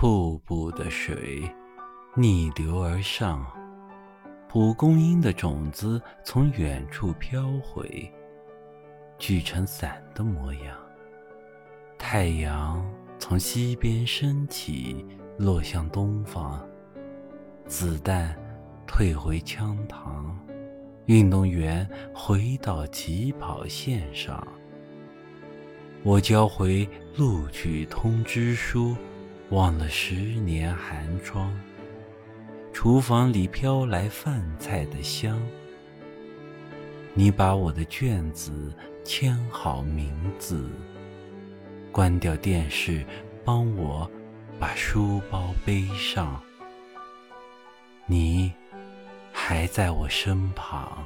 [0.00, 1.42] 瀑布的水
[2.14, 3.44] 逆流而上，
[4.48, 8.08] 蒲公英的种子从远处飘回，
[9.18, 10.78] 聚成伞的模样。
[11.98, 12.88] 太阳
[13.18, 15.04] 从西边升起，
[15.36, 16.64] 落向东方。
[17.66, 18.38] 子弹
[18.86, 20.26] 退回枪膛，
[21.06, 21.84] 运动员
[22.14, 24.46] 回到起跑线上。
[26.04, 28.94] 我交回录取通知书，
[29.50, 31.52] 忘了十年寒窗。
[32.72, 35.40] 厨房里飘来饭菜的香。
[37.14, 38.72] 你把我的卷子
[39.04, 40.70] 签好名字，
[41.90, 43.04] 关掉电视，
[43.44, 44.08] 帮我
[44.60, 46.40] 把书包背上。
[48.06, 48.52] 你
[49.32, 51.04] 还在我身旁。